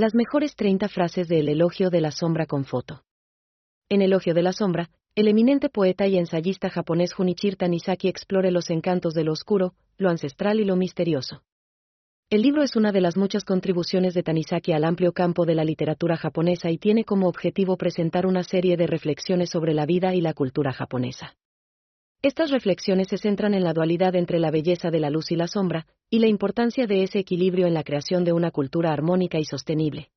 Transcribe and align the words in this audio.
Las 0.00 0.14
mejores 0.14 0.56
30 0.56 0.88
frases 0.88 1.28
del 1.28 1.50
elogio 1.50 1.90
de 1.90 2.00
la 2.00 2.10
sombra 2.10 2.46
con 2.46 2.64
foto. 2.64 3.02
En 3.90 4.00
Elogio 4.00 4.32
de 4.32 4.40
la 4.40 4.54
sombra, 4.54 4.88
el 5.14 5.28
eminente 5.28 5.68
poeta 5.68 6.06
y 6.06 6.16
ensayista 6.16 6.70
japonés 6.70 7.12
Junichiro 7.12 7.58
Tanizaki 7.58 8.08
explora 8.08 8.50
los 8.50 8.70
encantos 8.70 9.12
de 9.12 9.24
lo 9.24 9.32
oscuro, 9.32 9.74
lo 9.98 10.08
ancestral 10.08 10.58
y 10.58 10.64
lo 10.64 10.74
misterioso. 10.74 11.42
El 12.30 12.40
libro 12.40 12.62
es 12.62 12.76
una 12.76 12.92
de 12.92 13.02
las 13.02 13.18
muchas 13.18 13.44
contribuciones 13.44 14.14
de 14.14 14.22
Tanizaki 14.22 14.72
al 14.72 14.84
amplio 14.84 15.12
campo 15.12 15.44
de 15.44 15.54
la 15.54 15.64
literatura 15.64 16.16
japonesa 16.16 16.70
y 16.70 16.78
tiene 16.78 17.04
como 17.04 17.28
objetivo 17.28 17.76
presentar 17.76 18.24
una 18.24 18.42
serie 18.42 18.78
de 18.78 18.86
reflexiones 18.86 19.50
sobre 19.50 19.74
la 19.74 19.84
vida 19.84 20.14
y 20.14 20.22
la 20.22 20.32
cultura 20.32 20.72
japonesa. 20.72 21.36
Estas 22.22 22.50
reflexiones 22.50 23.08
se 23.08 23.16
centran 23.16 23.54
en 23.54 23.64
la 23.64 23.72
dualidad 23.72 24.14
entre 24.14 24.38
la 24.38 24.50
belleza 24.50 24.90
de 24.90 25.00
la 25.00 25.08
luz 25.08 25.32
y 25.32 25.36
la 25.36 25.46
sombra, 25.46 25.86
y 26.10 26.18
la 26.18 26.26
importancia 26.26 26.86
de 26.86 27.02
ese 27.02 27.18
equilibrio 27.18 27.66
en 27.66 27.72
la 27.72 27.82
creación 27.82 28.24
de 28.24 28.34
una 28.34 28.50
cultura 28.50 28.92
armónica 28.92 29.38
y 29.38 29.46
sostenible. 29.46 30.10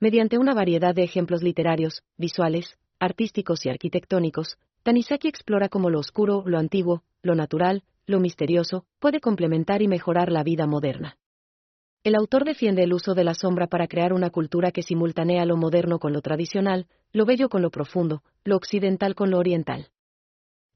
Mediante 0.00 0.36
una 0.36 0.52
variedad 0.52 0.94
de 0.94 1.02
ejemplos 1.02 1.42
literarios, 1.42 2.02
visuales, 2.18 2.76
artísticos 2.98 3.64
y 3.64 3.70
arquitectónicos, 3.70 4.58
Tanizaki 4.82 5.28
explora 5.28 5.70
cómo 5.70 5.88
lo 5.88 5.98
oscuro, 5.98 6.42
lo 6.44 6.58
antiguo, 6.58 7.04
lo 7.22 7.34
natural, 7.34 7.84
lo 8.06 8.20
misterioso, 8.20 8.84
puede 8.98 9.20
complementar 9.20 9.80
y 9.80 9.88
mejorar 9.88 10.30
la 10.30 10.42
vida 10.42 10.66
moderna. 10.66 11.16
El 12.02 12.16
autor 12.16 12.44
defiende 12.44 12.82
el 12.82 12.92
uso 12.92 13.14
de 13.14 13.24
la 13.24 13.32
sombra 13.32 13.66
para 13.66 13.88
crear 13.88 14.12
una 14.12 14.28
cultura 14.28 14.72
que 14.72 14.82
simultanea 14.82 15.46
lo 15.46 15.56
moderno 15.56 15.98
con 15.98 16.12
lo 16.12 16.20
tradicional, 16.20 16.86
lo 17.14 17.24
bello 17.24 17.48
con 17.48 17.62
lo 17.62 17.70
profundo, 17.70 18.22
lo 18.44 18.56
occidental 18.56 19.14
con 19.14 19.30
lo 19.30 19.38
oriental. 19.38 19.88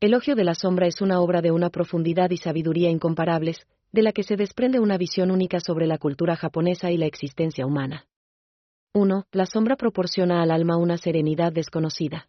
Elogio 0.01 0.37
de 0.37 0.45
la 0.45 0.55
sombra 0.55 0.87
es 0.87 1.01
una 1.01 1.21
obra 1.21 1.43
de 1.43 1.51
una 1.51 1.71
profundidad 1.71 2.31
y 2.31 2.37
sabiduría 2.37 2.89
incomparables, 2.89 3.67
de 3.91 4.03
la 4.03 4.13
que 4.13 4.23
se 4.23 4.37
desprende 4.37 4.79
una 4.79 4.97
visión 4.97 5.33
única 5.33 5.59
sobre 5.59 5.89
la 5.89 5.99
cultura 5.99 6.37
japonesa 6.37 6.93
y 6.93 6.99
la 6.99 7.07
existencia 7.07 7.67
humana. 7.67 8.07
1. 8.95 9.27
La 9.33 9.47
sombra 9.47 9.75
proporciona 9.75 10.41
al 10.41 10.53
alma 10.53 10.77
una 10.77 10.99
serenidad 10.99 11.53
desconocida. 11.53 12.29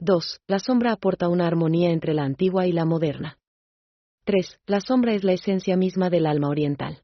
2. 0.00 0.42
La 0.46 0.58
sombra 0.58 0.92
aporta 0.92 1.28
una 1.28 1.46
armonía 1.46 1.88
entre 1.88 2.12
la 2.12 2.24
antigua 2.24 2.66
y 2.66 2.72
la 2.72 2.84
moderna. 2.84 3.38
3. 4.24 4.60
La 4.66 4.82
sombra 4.82 5.14
es 5.14 5.24
la 5.24 5.32
esencia 5.32 5.78
misma 5.78 6.10
del 6.10 6.26
alma 6.26 6.50
oriental. 6.50 7.02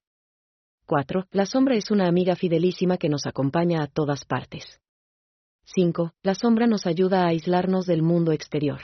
4. 0.84 1.26
La 1.30 1.46
sombra 1.46 1.76
es 1.76 1.90
una 1.90 2.06
amiga 2.06 2.36
fidelísima 2.36 2.98
que 2.98 3.08
nos 3.08 3.24
acompaña 3.24 3.82
a 3.82 3.86
todas 3.86 4.26
partes. 4.26 4.82
5. 5.64 6.12
La 6.22 6.34
sombra 6.34 6.66
nos 6.66 6.86
ayuda 6.86 7.22
a 7.22 7.28
aislarnos 7.28 7.86
del 7.86 8.02
mundo 8.02 8.32
exterior. 8.32 8.80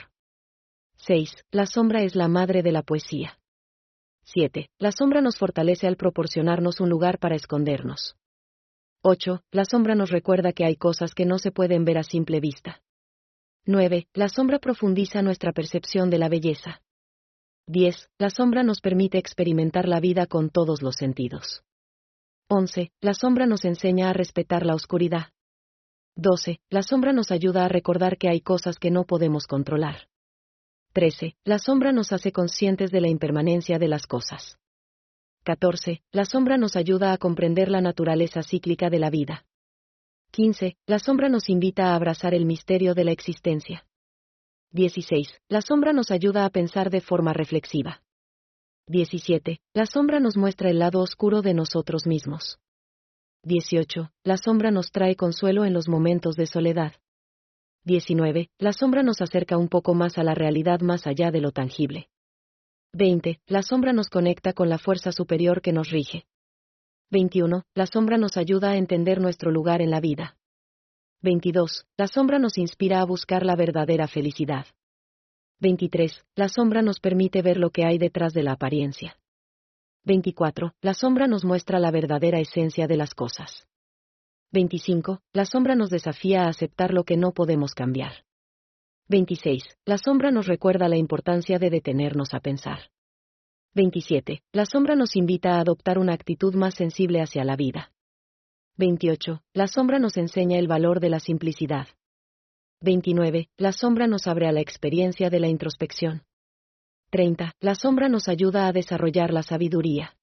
6. 1.07 1.45
La 1.51 1.65
sombra 1.65 2.03
es 2.03 2.15
la 2.15 2.27
madre 2.27 2.61
de 2.63 2.73
la 2.73 2.81
poesía. 2.81 3.39
7. 4.25 4.69
La 4.77 4.91
sombra 4.91 5.21
nos 5.21 5.37
fortalece 5.37 5.87
al 5.87 5.95
proporcionarnos 5.95 6.81
un 6.81 6.89
lugar 6.89 7.17
para 7.17 7.37
escondernos. 7.37 8.17
8. 9.03 9.41
La 9.51 9.63
sombra 9.63 9.95
nos 9.95 10.11
recuerda 10.11 10.51
que 10.51 10.65
hay 10.65 10.75
cosas 10.75 11.13
que 11.13 11.25
no 11.25 11.39
se 11.39 11.53
pueden 11.53 11.85
ver 11.85 11.97
a 11.97 12.03
simple 12.03 12.41
vista. 12.41 12.81
9. 13.65 14.09
La 14.13 14.27
sombra 14.27 14.59
profundiza 14.59 15.21
nuestra 15.21 15.53
percepción 15.53 16.09
de 16.09 16.17
la 16.17 16.27
belleza. 16.27 16.81
10. 17.67 18.09
La 18.17 18.29
sombra 18.29 18.63
nos 18.63 18.81
permite 18.81 19.17
experimentar 19.17 19.87
la 19.87 20.01
vida 20.01 20.25
con 20.25 20.49
todos 20.49 20.81
los 20.81 20.95
sentidos. 20.95 21.63
11. 22.49 22.91
La 22.99 23.13
sombra 23.13 23.45
nos 23.45 23.63
enseña 23.63 24.09
a 24.09 24.13
respetar 24.13 24.65
la 24.65 24.75
oscuridad. 24.75 25.27
12. 26.17 26.59
La 26.69 26.83
sombra 26.83 27.13
nos 27.13 27.31
ayuda 27.31 27.63
a 27.63 27.69
recordar 27.69 28.17
que 28.17 28.27
hay 28.27 28.41
cosas 28.41 28.77
que 28.77 28.91
no 28.91 29.05
podemos 29.05 29.47
controlar. 29.47 30.09
13. 30.97 31.35
La 31.43 31.59
sombra 31.59 31.91
nos 31.91 32.11
hace 32.11 32.31
conscientes 32.31 32.89
de 32.89 33.01
la 33.01 33.07
impermanencia 33.07 33.77
de 33.77 33.87
las 33.87 34.07
cosas. 34.07 34.57
14. 35.43 36.01
La 36.11 36.25
sombra 36.25 36.57
nos 36.57 36.75
ayuda 36.75 37.13
a 37.13 37.19
comprender 37.19 37.69
la 37.69 37.81
naturaleza 37.81 38.41
cíclica 38.41 38.89
de 38.89 38.97
la 38.97 39.11
vida. 39.11 39.45
15. 40.31 40.75
La 40.87 40.97
sombra 40.97 41.29
nos 41.29 41.49
invita 41.49 41.91
a 41.91 41.95
abrazar 41.95 42.33
el 42.33 42.47
misterio 42.47 42.95
de 42.95 43.03
la 43.03 43.11
existencia. 43.11 43.85
16. 44.71 45.39
La 45.49 45.61
sombra 45.61 45.93
nos 45.93 46.09
ayuda 46.09 46.45
a 46.45 46.49
pensar 46.49 46.89
de 46.89 47.01
forma 47.01 47.31
reflexiva. 47.31 48.01
17. 48.87 49.59
La 49.75 49.85
sombra 49.85 50.19
nos 50.19 50.35
muestra 50.35 50.71
el 50.71 50.79
lado 50.79 51.01
oscuro 51.01 51.43
de 51.43 51.53
nosotros 51.53 52.07
mismos. 52.07 52.57
18. 53.43 54.09
La 54.23 54.37
sombra 54.37 54.71
nos 54.71 54.89
trae 54.89 55.15
consuelo 55.15 55.63
en 55.63 55.73
los 55.73 55.89
momentos 55.89 56.35
de 56.37 56.47
soledad. 56.47 56.93
19. 57.87 58.49
La 58.59 58.73
sombra 58.73 59.01
nos 59.01 59.21
acerca 59.21 59.57
un 59.57 59.69
poco 59.69 59.93
más 59.93 60.17
a 60.17 60.23
la 60.23 60.35
realidad 60.35 60.81
más 60.81 61.07
allá 61.07 61.31
de 61.31 61.39
lo 61.39 61.53
tangible. 61.53 62.09
20. 62.91 63.39
La 63.47 63.63
sombra 63.63 63.93
nos 63.93 64.09
conecta 64.09 64.51
con 64.51 64.67
la 64.67 64.77
fuerza 64.77 65.13
superior 65.13 65.61
que 65.61 65.71
nos 65.71 65.89
rige. 65.89 66.25
21. 67.11 67.63
La 67.73 67.85
sombra 67.87 68.17
nos 68.17 68.35
ayuda 68.35 68.71
a 68.71 68.75
entender 68.75 69.21
nuestro 69.21 69.51
lugar 69.51 69.81
en 69.81 69.89
la 69.89 70.01
vida. 70.01 70.35
22. 71.21 71.85
La 71.95 72.07
sombra 72.07 72.39
nos 72.39 72.57
inspira 72.57 72.99
a 72.99 73.05
buscar 73.05 73.45
la 73.45 73.55
verdadera 73.55 74.09
felicidad. 74.09 74.65
23. 75.61 76.25
La 76.35 76.49
sombra 76.49 76.81
nos 76.81 76.99
permite 76.99 77.41
ver 77.41 77.55
lo 77.55 77.69
que 77.69 77.85
hay 77.85 77.97
detrás 77.97 78.33
de 78.33 78.43
la 78.43 78.51
apariencia. 78.51 79.17
24. 80.03 80.73
La 80.81 80.93
sombra 80.93 81.27
nos 81.27 81.45
muestra 81.45 81.79
la 81.79 81.91
verdadera 81.91 82.41
esencia 82.41 82.85
de 82.85 82.97
las 82.97 83.13
cosas. 83.13 83.65
25. 84.51 85.19
La 85.33 85.45
sombra 85.45 85.75
nos 85.75 85.89
desafía 85.89 86.43
a 86.43 86.49
aceptar 86.49 86.93
lo 86.93 87.03
que 87.03 87.17
no 87.17 87.33
podemos 87.33 87.73
cambiar. 87.73 88.23
26. 89.09 89.63
La 89.85 89.97
sombra 89.97 90.31
nos 90.31 90.47
recuerda 90.47 90.87
la 90.87 90.97
importancia 90.97 91.59
de 91.59 91.69
detenernos 91.69 92.33
a 92.33 92.39
pensar. 92.39 92.89
27. 93.75 94.41
La 94.53 94.65
sombra 94.65 94.95
nos 94.95 95.15
invita 95.15 95.55
a 95.55 95.59
adoptar 95.59 95.99
una 95.99 96.13
actitud 96.13 96.55
más 96.55 96.75
sensible 96.75 97.21
hacia 97.21 97.43
la 97.43 97.55
vida. 97.55 97.91
28. 98.77 99.43
La 99.53 99.67
sombra 99.67 99.99
nos 99.99 100.17
enseña 100.17 100.57
el 100.59 100.67
valor 100.67 100.99
de 100.99 101.09
la 101.09 101.19
simplicidad. 101.19 101.87
29. 102.81 103.49
La 103.57 103.71
sombra 103.71 104.07
nos 104.07 104.27
abre 104.27 104.47
a 104.47 104.51
la 104.51 104.61
experiencia 104.61 105.29
de 105.29 105.39
la 105.39 105.47
introspección. 105.47 106.23
30. 107.09 107.53
La 107.59 107.75
sombra 107.75 108.09
nos 108.09 108.27
ayuda 108.27 108.67
a 108.67 108.73
desarrollar 108.73 109.31
la 109.31 109.43
sabiduría. 109.43 110.16